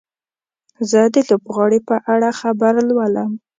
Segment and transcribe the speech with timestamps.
[0.89, 3.31] زه د لوبغاړي په اړه خبر لولم.